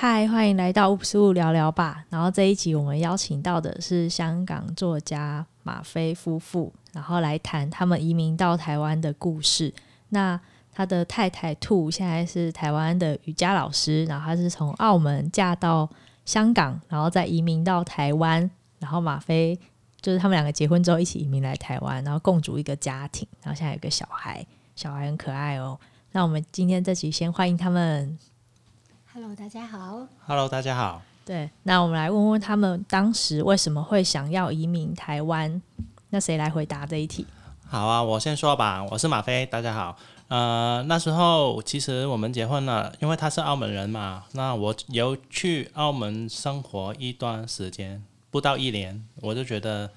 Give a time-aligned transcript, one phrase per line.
[0.00, 2.04] 嗨，欢迎来到 Oops 物聊聊吧。
[2.08, 9.74] 然后这一集我们邀请到的是香港作家马飞夫妇，然后来谈他们移民到台湾的故事。
[10.10, 10.40] 那
[10.72, 15.90] 他的太太兔现在是台湾的瑜伽老师，然后他是从澳门嫁到
[16.24, 18.48] 香港，然后再移民到台湾。
[18.78, 19.58] 然后马飞
[20.00, 24.46] 就是他们两个结婚之后一起移民来台湾，然后共组一个家庭，然后现在有个小孩，
[24.76, 25.76] 小孩很可爱哦。
[26.12, 28.16] 那我们今天这集先欢迎他们。
[29.20, 30.06] Hello，大家好。
[30.28, 31.02] Hello，大家好。
[31.24, 35.60] 对，那我们来问问他们当时为什么会想要移民台湾？
[36.10, 37.26] 那谁来回答这一题？
[37.66, 38.84] 好啊，我先说吧。
[38.92, 39.96] 我是马飞，大家好。
[40.28, 44.22] 呃，那时候其实我们结婚了，因为他是澳门人嘛。
[44.34, 49.90] 那我有去澳门生活一段时间，不到一年，我就觉得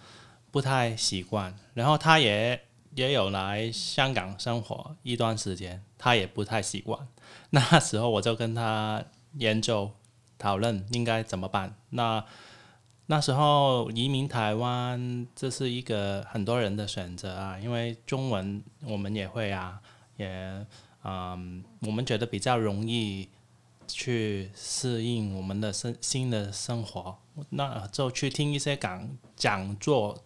[0.50, 1.53] 不太习惯。
[1.76, 2.59] 然后他也
[2.95, 7.08] 也有来香港生活一段时间，他也不太习惯。
[7.53, 9.03] 那时候我就跟他
[9.34, 9.91] 研究
[10.38, 11.76] 讨论应该怎么办。
[11.89, 12.23] 那
[13.08, 19.81] 那时候移民台湾，这是一个很多人的选择啊，因为中文我们也会啊，
[20.17, 20.66] 也
[21.03, 23.28] 嗯，我们觉得比较容易
[23.88, 27.17] 去适应我们的生新的生活。
[27.50, 30.17] 那就去听一些讲讲座，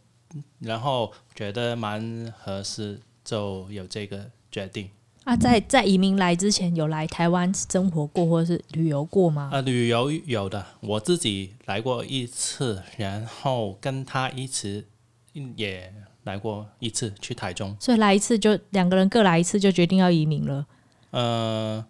[0.59, 4.89] 然后觉得蛮合适，就有这个决定。
[5.25, 9.49] 啊，在在移民来之前，有来台湾生活过或者是旅游过吗？
[9.51, 14.85] 呃，旅游有的，我自己来过一次，然后跟他一起
[15.55, 15.91] 也
[16.25, 17.75] 来过一次去台中。
[17.79, 20.67] 所以来一次就两个人各来一次就决定要移民了。
[21.09, 21.83] 呃，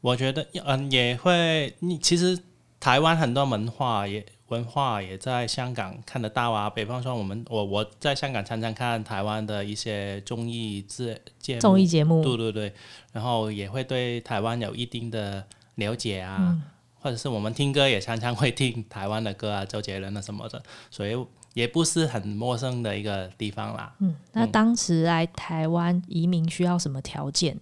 [0.00, 2.36] 我觉得嗯、呃、也会，你其实
[2.80, 4.26] 台湾很多文化也。
[4.50, 12.74] 文化也在香港看得到啊，比方说我们我我在香港常常看台湾的一些综艺节节目，综艺节目，对对对，
[13.12, 16.62] 然后也会对台湾有一定的了解啊，嗯、
[17.00, 21.16] 或者是我们听歌也常常会听台湾的歌啊，周杰伦啊什么的，所以
[21.54, 23.94] 也不是很陌生的一个地方啦。
[24.00, 27.54] 嗯，那当时来台湾移民需要什么条件？
[27.54, 27.60] 嗯、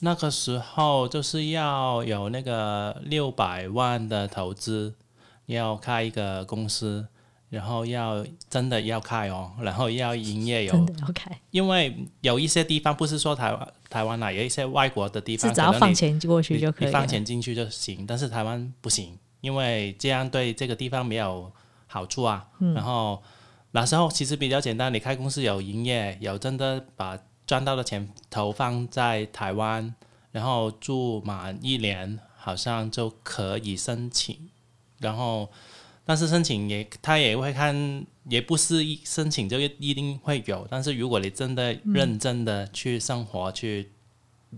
[0.00, 4.94] 那个时候就是要有那个六百万的投资。
[5.48, 7.06] 要开一个公司，
[7.48, 21.50] 然后要真的要开哦，然后要营业有，真的要开，因为有一些地方不是说台湾台湾啦，有一些外国的地方，只要放钱过去就可以，你放钱进去就行，但是台湾不行，因为这样对这个地方没有
[21.86, 22.46] 好处啊。
[22.58, 23.22] 嗯、然后
[23.70, 29.94] 那时候其实比较简单，你开公司有营业，有真的把赚到的钱投放在台湾，
[30.32, 34.50] 然后住满一年，好像就可以申请。
[34.98, 35.48] 然后，
[36.04, 40.66] 但是申请也他也会看，也不是一申请就一定会有。
[40.70, 43.92] 但是如果你真的认真的去生活，嗯、去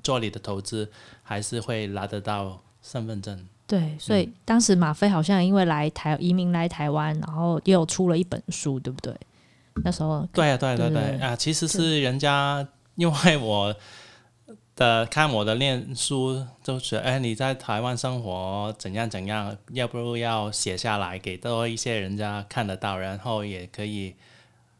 [0.02, 0.90] 做你的投资，
[1.22, 3.46] 还是会拿得到身份证。
[3.68, 9.14] 对，所以当时马飞好像因为来台移民来台湾，然后又出了一本书，对不对？
[9.84, 13.74] 那时候对啊，对对对，对啊，其实是人家因为我。
[14.76, 19.54] 的看我的念书，就是哎，你在台湾生活怎样怎样？
[19.72, 24.14] 要不要写下来给多一些人家看得到，然后也可以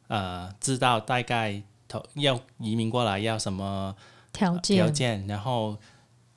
[0.09, 3.94] 呃知道大概投要移民过来要什么
[4.32, 5.26] 条件条件。
[5.26, 5.76] 然后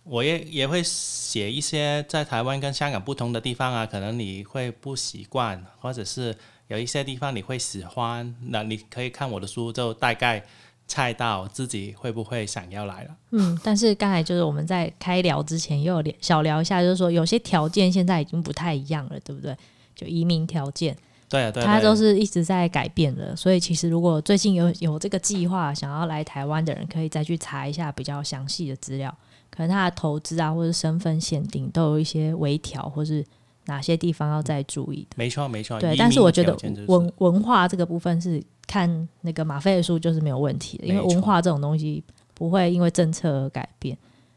[0.04, 6.36] 我也也会写一些在台湾跟香港不同的地方啊，可能你会不习惯，或者是
[6.68, 10.44] 有一些地方你会喜欢，那你可以看我的书，就大概。
[10.88, 13.16] 猜到自己会不会想要来了？
[13.32, 19.56] 嗯，但是刚才就是我们在开聊之前又有小聊一下，就是说有些条件现在已经不太一样了，对不对？
[19.96, 20.96] 就移民条件，
[21.30, 23.36] 对啊，对，它都是一直在改变的。
[23.36, 29.16] 所以其实如果最近有有这个计划想要来台湾的人，可以再去查一下比较详细的资料，
[29.50, 33.24] 可能他的投资啊或者身份限定都有一些微调，或是
[33.66, 35.16] 哪些地方要再注意的。
[35.16, 35.80] 没错，没错。
[35.80, 36.58] 对，但是我觉得
[36.88, 38.44] 文文化这个部分是。
[38.66, 42.02] 看那个马菲的书就是没有问题的，因为文化这种东西
[42.34, 43.96] 不会因为政策而改变。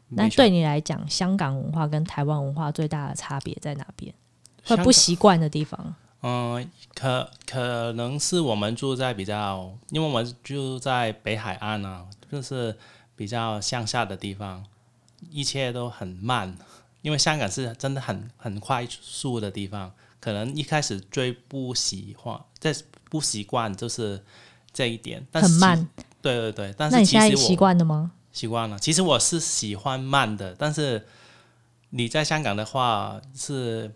[0.09, 4.13] 那对你来讲，香港文化跟台湾文化最大的差别在哪边？
[4.65, 5.95] 会不习惯的地方？
[6.21, 12.75] 嗯，可可能是我们住在比较，因为我们住在北海岸啊，就是
[13.15, 14.63] 比较向下的地方，
[15.31, 16.53] 一切都很慢。
[17.07, 19.89] 因为香港是真的很很快速的地方，
[20.19, 22.75] 可能一开始最不喜欢在。
[23.09, 24.21] 不习惯就是
[24.73, 25.87] 这一点，但是很慢。
[26.21, 28.11] 对对对，但是其实我那你现在习惯了吗？
[28.33, 28.77] 习惯了。
[28.77, 31.07] 其实我是喜欢慢的，但是
[31.91, 33.89] 你在香港的话是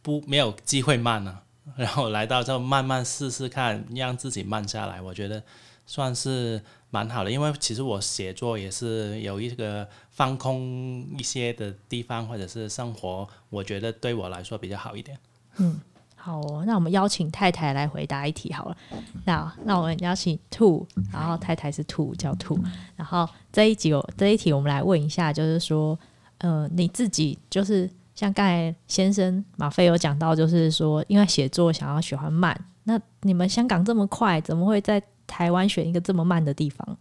[0.00, 1.42] 不没有机会慢了，
[1.76, 5.02] 然后来到这慢慢试试看，让自己慢下来。
[5.02, 5.42] 我觉得
[5.84, 15.18] 算是蛮好的，因为其实我写作也是有一个放空一些的地方，或者是生活，我觉得对我来说比较好一点。
[15.58, 15.80] 嗯，
[16.14, 18.76] 好哦，那我们邀请太太来回答一题好了。
[19.24, 22.58] 那那我们邀请兔，然后太太是兔，叫兔。
[22.94, 25.98] 然后这一集我这一题我们来问一下，就是说，
[26.38, 36.96] 呃，你自己就是像刚才先生马飞有讲到，就是说因为写作想要喜欢慢，那你们香港这么快，怎么会在台湾选一个这么慢的地方？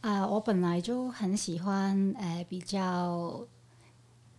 [0.00, 3.44] 啊、我本来就很喜欢呃比较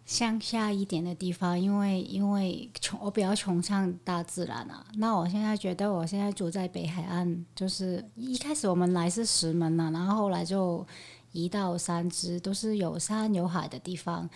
[0.06, 4.86] 乡下一点的地方，因为因为穷我比较崇尚大自然啊。
[4.94, 10.88] 那我现在觉得我现在住在北海岸，就是一开始我们来是石门呐、啊，然后后来就
[11.34, 14.30] 移到三芝，都是有山有海的地方。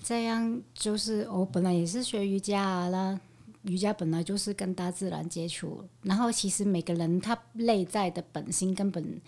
[0.00, 3.18] 这样就是我本来也是学瑜伽啊啦。
[3.62, 9.20] 瑜伽本来就是跟大自然接触，然后其实每个人他内在的本性根本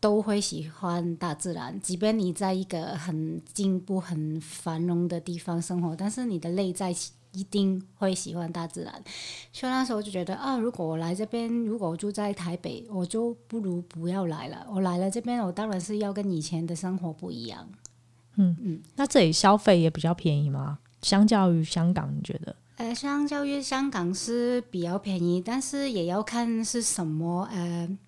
[0.00, 6.94] 都会喜欢大自然，即便你在一个很进步、很繁荣的地方生活，但是你的内在
[7.32, 8.92] 一定会喜欢大自然。
[9.52, 14.66] 所以那时候就觉得啊，如果我来这边，如果我住在台北，我就不如不要来了。
[14.68, 17.68] 我来了这边，我当然是要跟以前的生活不一样。
[18.36, 20.78] 嗯嗯，那这里消费也比较便宜吗？
[21.02, 22.56] 相较于香港，你觉得？
[22.80, 27.46] 呃，相较于香港是比较便宜，但是也要看是什么。
[27.52, 27.98] 呃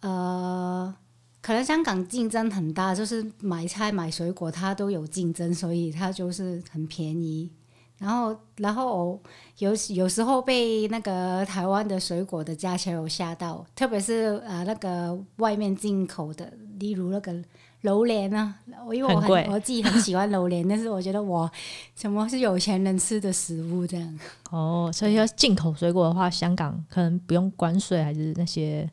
[0.00, 0.96] 呃，
[1.42, 7.50] 可能香港竞争很大，就是买菜买水果它都有竞争，所以它就是很便宜。
[7.98, 9.20] 然后，然后
[9.58, 17.44] 有有时候被那个台湾的水果的价钱有吓到，特别是呃那个外面进口的，例如那个。
[17.82, 18.54] 榴莲啊，
[18.86, 21.50] 我因为我很，很我自己很喜欢榴莲， 但是我觉得我
[21.96, 24.18] 什么是有钱人吃的食物这样？
[24.50, 28.88] 哦，所以要进口水果的话，香港可能不用关税，还是那些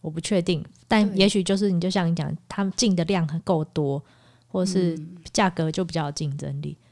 [0.00, 0.64] 我不确定。
[0.88, 4.02] 但也许就是你就像你讲，他们进的量很够多，
[4.48, 4.98] 或是
[5.32, 6.76] 价格就比较有竞争力。
[6.80, 6.86] 嗯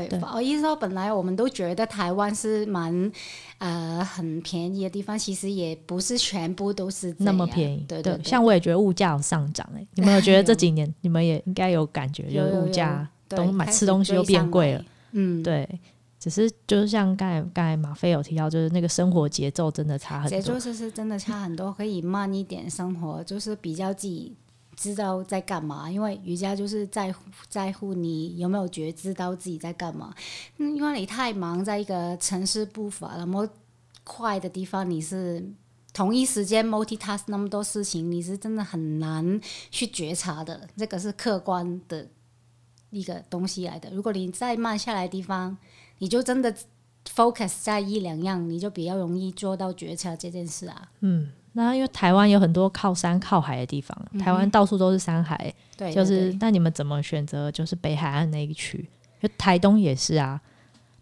[0.00, 3.12] 对，不好意思说，本来我们都觉得台湾是蛮
[3.58, 7.84] 呃很便宜的地方，其实也不是全部都是那么便宜。
[7.88, 14.84] 对对，对，像我也觉得物价有上涨哎、欸，你们有觉得这几年你们也应该有感觉， 就是物价都买吃东西又变贵了。
[15.12, 15.68] 嗯，对，
[16.18, 24.34] 只是就是像刚才刚才马飞有提到，就是那个生活节奏真的差很多，节奏是是真的差很多，可以慢一点生活，就是比较自己。
[24.74, 30.14] 知道在干嘛，因为瑜伽就是在乎在乎你有没有觉知到自己在干嘛。
[30.56, 33.48] 嗯，因为你太忙，在一个城市步伐那么
[34.02, 35.44] 快的地方，你是
[35.92, 39.40] 同一时间 multitask 那么多事情，你是真的很难
[39.70, 40.68] 去觉察的。
[40.76, 42.08] 这个是客观的
[42.90, 43.90] 一个东西来的。
[43.90, 45.56] 如果你再慢下来地方，
[45.98, 46.52] 你就真的
[47.14, 50.90] focus 在一两样，你就比较容易做到觉察这件事啊。
[51.00, 51.30] 嗯。
[51.54, 58.88] 那因为台湾有很多靠山靠海的地方，嗯、台湾到处都是山海，对，就是那你们怎么选择就是北海岸那一区？
[59.20, 60.40] 就台东也是啊，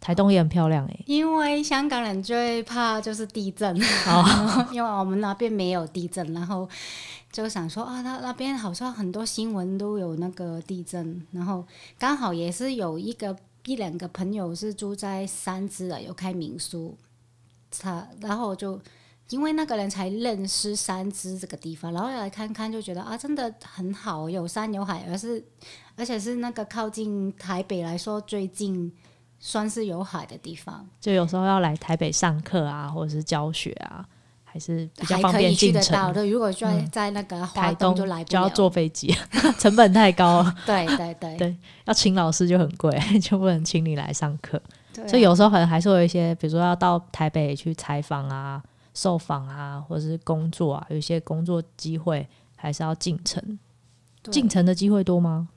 [0.01, 1.05] 台东也很漂亮诶、欸。
[1.07, 6.69] 因为香港人最怕就是地震，哦、 因为我们那边没有地震，然后
[7.31, 11.65] 就想说啊，那那边好像很多新闻都有那个地震，然后
[11.97, 13.37] 刚好也是有一个
[13.67, 16.97] 一两个朋友是住在三芝的，有开民宿，
[17.71, 18.81] 他然后就。
[19.31, 25.43] 因为那个人才认识三芝这个地方，然后来看看就觉得啊，真的很好，有山有海，而是
[25.97, 28.93] 而且是那个靠近台北来说最近
[29.39, 30.87] 算是有海的地方。
[31.01, 34.05] 就有时候要来台北上课啊，或者是教学啊，
[34.43, 36.13] 还是比较方便进城。
[36.13, 39.15] 对，如果在在那个台东就来不了，就要坐飞机，
[39.61, 40.55] 成本太高了。
[40.67, 42.91] 对对对 对，要请老师就很贵，
[43.23, 44.61] 就不能请你来上课。
[44.93, 45.07] 对啊。
[45.07, 48.61] 所以有时候可能还是会有一些，比如说要到台北去采访啊。
[48.95, 53.59] 受访啊，或者是工作啊，有一些工作机会还是要进城。
[54.31, 55.49] 进城的机会多吗？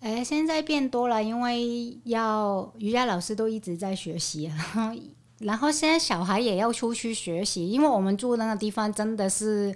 [0.00, 4.58] 哎、欸，现在变多了，因为要瑜伽老师都一直在学习，然
[4.92, 5.00] 后
[5.38, 9.72] 然后现在小孩也要出去学习，因为我们住的那个地方真的是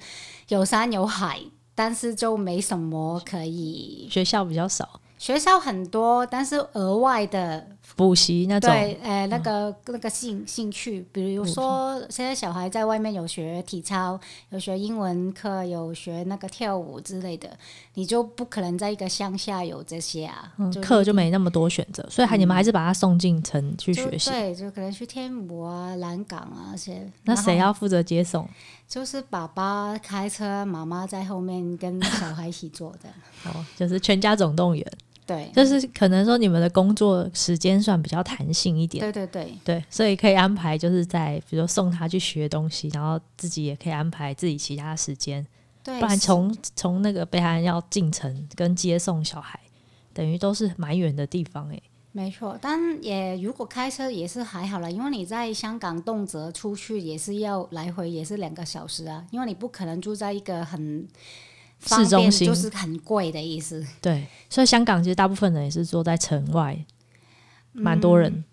[0.49, 1.41] 有山有海，
[1.77, 5.01] 但是就没什么可以，学校比较少。
[5.19, 14.19] 学校很多，但是额外的补习那种，对，呃，那个、嗯、那个兴兴趣，比如说现在小孩在外面有学体操，
[14.51, 17.57] 有学英文课，有学那个跳舞之类的，
[17.95, 20.53] 你就不可能在一个乡下有这些啊，
[20.83, 27.11] 课、嗯就没那么多选择，所以还你们还是把他送进城去学习，对，就可能去天母啊、南港啊那些。
[27.25, 28.49] 那谁要负责接送？
[28.89, 33.09] 就是爸爸开车，妈妈在后面跟小孩一起坐的。
[33.51, 34.93] 哦，就是全家总动员。
[35.27, 39.59] 对，就是可能说你们的工作时间算比较弹性一点，对对对。
[39.65, 45.45] 对，所以可以安排就是在比如说送他去学东西，然后自己也可以安排自己其他时间。
[45.83, 49.59] 对，不然从从那个北海岸要进城跟接送小孩，
[50.15, 51.81] 等于都是蛮远的地方哎。
[52.13, 61.07] 没错，但也如果开车也是还好啦，因为你在香港动辄出去也是要来回也是两个小时啊，因为你不可能住在一个很
[61.85, 63.85] 市中心，就是很贵的意思。
[64.01, 66.79] 对，所以香港其实大部分人也是住在城外，
[67.73, 68.45] 蛮多人。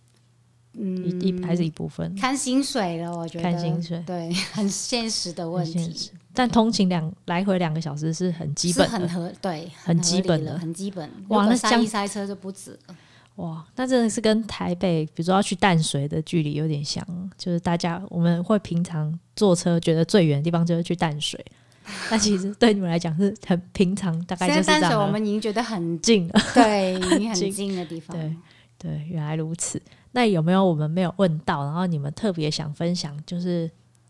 [0.75, 6.09] 嗯，一一还是一部分看薪水了，我觉得看薪水，对，很现实的问题。
[6.33, 11.07] 但通勤两来回两个小时是很基本，很合对，很基本的，很基本。
[11.27, 12.95] 哇，那塞一塞车就不止了。
[13.35, 17.05] 哇，那真的是跟台北，比如说要去淡水的距离有点像，
[17.37, 21.39] 就是大家我们会平常坐车觉得最远的地方就是去淡水，
[22.09, 24.81] 但其实对你们来讲是很平常，大概就是这样。
[24.81, 28.17] 淡水我们已经觉得很近了， 对，已经很 近的地方。
[28.17, 28.35] 对
[28.77, 29.81] 对，原来如此。
[30.11, 33.69] 那有没有我们没有问到，然后你们特别想分享，就是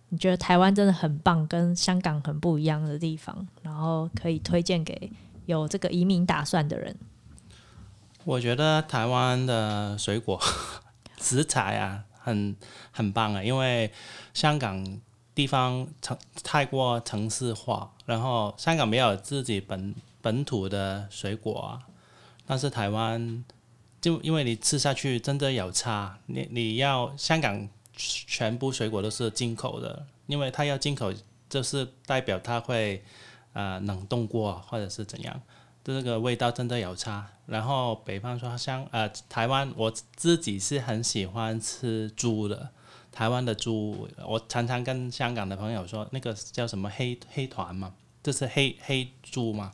[0.10, 5.12] 你觉得台湾真的很棒，跟香港很不一样的地方，然后可以推荐给
[5.46, 6.96] 有这个移民打算的人？
[8.26, 10.40] 我觉得台湾的水果
[11.20, 12.56] 食材啊，很
[12.92, 13.92] 很棒啊，因为
[14.34, 14.84] 香港
[15.36, 21.82] 地方城太过城市化，然后香港没有自己本本土的水果啊，
[22.46, 23.44] 但是台湾
[24.00, 31.14] 就因为你吃下去真的有差，你你要香港全部水果都是进口的，因为它要进口，
[31.50, 33.04] 就是代表它会
[33.54, 35.42] 呃冷冻过或者是怎样。
[35.84, 42.70] 这个味道真的有差，然后北方说香呃台湾，我自己是很喜欢吃猪的，
[43.14, 49.72] 台湾的猪，我常常跟香港的朋友说，那个叫什么黑黑团嘛，这是黑黑猪嘛，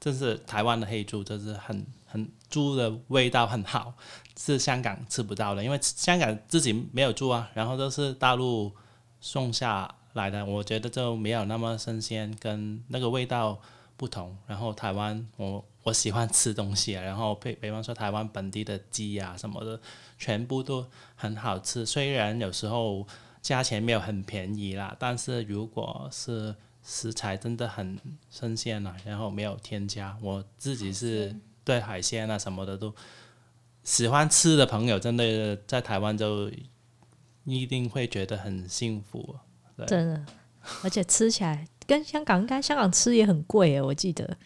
[0.00, 3.92] 这是台湾的黑猪，这是很很猪的味道很好，
[4.38, 8.72] 是香港吃不到的，因为香港自己没有猪啊，然后都是大陆
[9.20, 13.60] 送下来的，我觉得就没有那么新鲜，跟那个味道。
[13.98, 19.80] 不同，然后台湾我我喜欢吃东西啊，然后比比方说台湾本地的鸡啊什么的，
[20.18, 21.84] 全部都很好吃。
[21.84, 23.06] 虽然有时候
[23.40, 32.94] 价钱没有很便宜啦，但是如果是食材真的很新鲜啊，然后没有添加，我自己是对海鲜啊什么的都
[33.82, 36.50] 喜欢吃的朋友，真的在台湾就
[37.44, 39.36] 一定会觉得很幸福。
[39.76, 40.26] 对，真的，
[40.84, 41.66] 而且吃起来。
[41.86, 44.36] 跟香港应该，香港吃也很贵诶，我记得。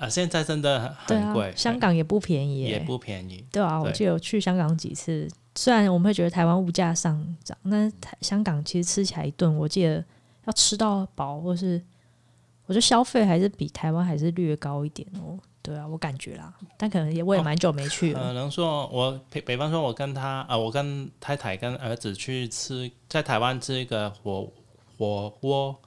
[0.00, 1.50] 啊，现在真的很贵。
[1.50, 3.44] 啊，香港也不便宜，也不便宜。
[3.52, 10.02] 对啊，我记得我去香港几次，虽然我们会觉得台湾物价上涨，但是台香港其实吃起来一顿，我记得
[10.46, 11.80] 要吃到饱，或是
[12.64, 15.38] 我觉得消费还是比台湾还是略高一点哦。
[15.60, 18.20] 对啊，我感觉啦，但可能也我也蛮久没去了。
[18.20, 24.50] 可能说我比比方说，我跟他啊、呃，我跟太太跟儿子去吃，在台湾吃一个火
[24.96, 25.78] 火锅。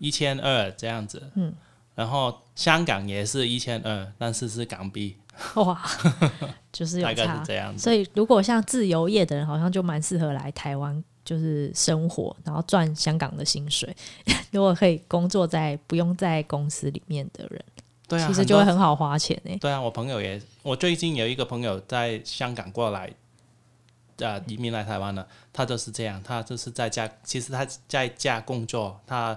[0.00, 1.52] 一千二这样子，嗯，
[1.98, 5.16] 然后香港也是一千二，但是是港币，
[5.56, 5.82] 哇，
[6.70, 7.82] 就是有差，大概是这样子。
[7.82, 13.92] 所以如果像自由业的人，好像就蛮适合来台湾，就是生活，然后赚香港的薪水。
[14.52, 17.60] 如果可以工作在不用在公司里面的人，
[18.06, 19.56] 对啊，其实就会很好花钱诶。
[19.56, 23.12] 对啊，我朋友也，我最近有一个朋友在香港过来，
[24.18, 29.36] 呃，移民来台湾了，他就是这样，他就是在家，其实他在家工作，他。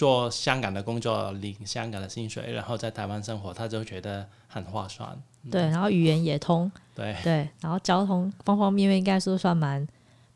[0.00, 5.06] 做香港的工作，领香港的薪水，然后在台湾生活，他就觉得很划算。
[5.50, 9.86] 对，然后语言也通，对对，然后交通方方面面应该说算蛮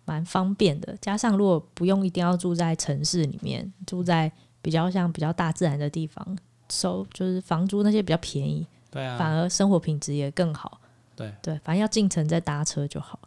[0.05, 0.95] 蛮方便的。
[1.01, 4.31] 加上如果不用一定要住在城市里面，住在
[4.61, 6.37] 比较像比较大自然的地方，
[6.69, 10.79] 收就是房租那些比较便宜，对啊，反而生活品质也更好。
[11.17, 13.19] 对对，反正要进城再搭车就好。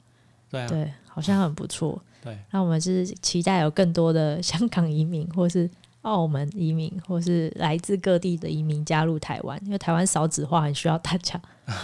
[0.51, 1.99] 对啊，对，好像很不错。
[2.23, 5.67] 对，那我们是期待有更多的香港移民，或是。
[6.07, 11.39] 澳门移民，或是来自各地的移民加入台湾，因为台湾少子化，很需要大家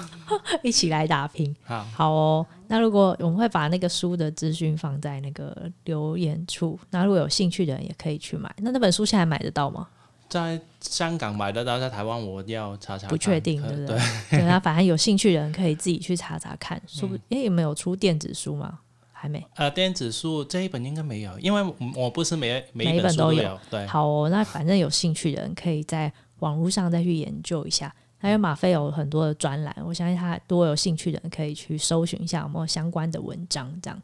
[0.63, 1.53] 一起来打拼。
[1.63, 2.46] 好，好哦。
[2.68, 8.50] 那如果我们会把那个书的资讯放在那个留言处，那如果有兴趣的人也可以去买。
[8.60, 9.88] 那那本书现在买得到吗？
[10.30, 13.08] 在香港买得到，在台湾我要查查。
[13.08, 14.00] 不确定，对不对？
[14.32, 16.82] 对，那反正有兴趣的人可以自己去查查看。
[16.88, 18.80] 书，诶、嗯，有没有出电子书吗？
[19.24, 23.42] 还没，呃，电子书这一本应该没有，因为我不是每每一本，都有。
[23.42, 27.96] 都有对，好哦，那反正有兴趣的人可以在网络上再去研究一下。
[28.20, 33.74] 还有马飞有很多的专栏，我相信他如果有兴趣的人可以去搜寻一下有没有相关的文章。
[33.82, 33.98] 这样，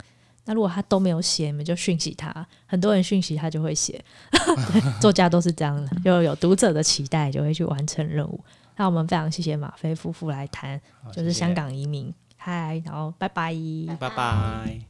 [0.46, 2.48] 那如果他都没有写，你们就讯息他。
[2.66, 4.02] 很多人讯息他就会写，
[5.02, 8.40] 作家都是这样的，就有读者的期待，就会去完成任务。
[8.78, 10.80] 那我们非常谢谢马飞夫妇来谈，
[11.12, 12.14] 就是香港移民。
[12.42, 13.54] 嗨，然后拜拜，
[14.00, 14.89] 拜拜。